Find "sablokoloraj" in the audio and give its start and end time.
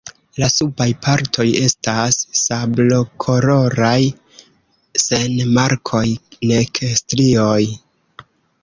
2.39-3.95